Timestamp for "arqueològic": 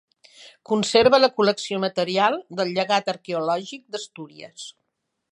3.13-3.83